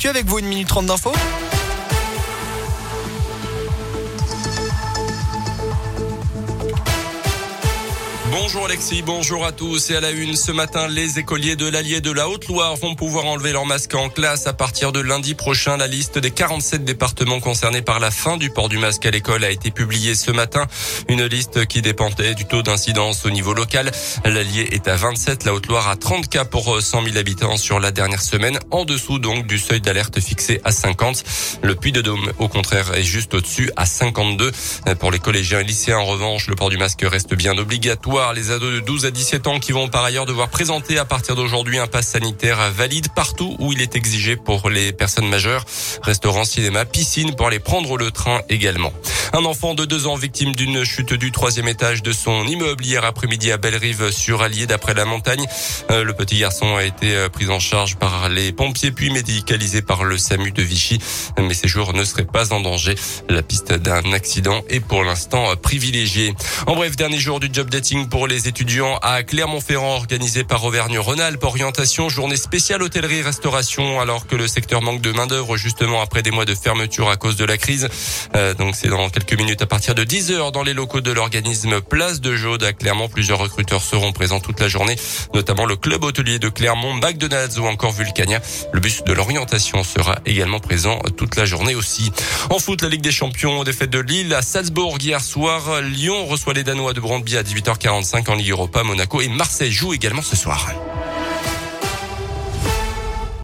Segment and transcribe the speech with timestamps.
[0.00, 1.12] l'actu avec vous, une minute trente d'infos.
[8.32, 10.36] Bonjour Alexis, bonjour à tous et à la une.
[10.36, 14.08] Ce matin, les écoliers de l'Allier de la Haute-Loire vont pouvoir enlever leur masque en
[14.08, 15.76] classe à partir de lundi prochain.
[15.76, 19.42] La liste des 47 départements concernés par la fin du port du masque à l'école
[19.42, 20.68] a été publiée ce matin.
[21.08, 23.90] Une liste qui dépendait du taux d'incidence au niveau local.
[24.24, 27.90] L'Allier est à 27, la Haute-Loire à 30 cas pour 100 000 habitants sur la
[27.90, 31.24] dernière semaine, en dessous donc du seuil d'alerte fixé à 50.
[31.62, 34.52] Le Puy-de-Dôme, au contraire, est juste au-dessus à 52.
[35.00, 38.50] Pour les collégiens et lycéens, en revanche, le port du masque reste bien obligatoire les
[38.50, 41.78] ados de 12 à 17 ans qui vont par ailleurs devoir présenter à partir d'aujourd'hui
[41.78, 45.64] un pass sanitaire valide partout où il est exigé pour les personnes majeures.
[46.02, 48.92] Restaurant, cinéma, piscine pour aller prendre le train également.
[49.32, 53.04] Un enfant de deux ans victime d'une chute du troisième étage de son immeuble hier
[53.04, 55.46] après-midi à Bellerive sur Allier d'après la montagne.
[55.92, 59.82] Euh, le petit garçon a été euh, pris en charge par les pompiers puis médicalisé
[59.82, 60.98] par le SAMU de Vichy.
[61.38, 62.96] Mais ses jours ne seraient pas en danger.
[63.28, 66.34] La piste d'un accident est pour l'instant privilégiée.
[66.66, 71.44] En bref, dernier jour du job dating pour les étudiants à Clermont-Ferrand organisé par Auvergne-Rhône-Alpes.
[71.44, 76.32] Orientation, journée spéciale hôtellerie-restauration alors que le secteur manque de main d'œuvre justement après des
[76.32, 77.88] mois de fermeture à cause de la crise.
[78.34, 81.10] Euh, donc c'est dans quelques minutes à partir de 10 heures dans les locaux de
[81.10, 83.08] l'organisme Place de Jaude à Clermont.
[83.08, 84.96] Plusieurs recruteurs seront présents toute la journée,
[85.34, 88.40] notamment le club hôtelier de Clermont, McDonald's ou encore Vulcania.
[88.72, 92.10] Le bus de l'orientation sera également présent toute la journée aussi.
[92.50, 95.80] En foot, la Ligue des Champions, défaite de Lille à Salzbourg hier soir.
[95.82, 98.82] Lyon reçoit les Danois de Brandby à 18h45 en Ligue Europa.
[98.82, 100.70] Monaco et Marseille jouent également ce soir.